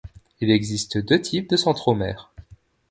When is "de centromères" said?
1.47-2.31